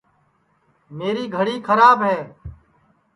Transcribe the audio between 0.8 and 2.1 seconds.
میری گھڑی کھراب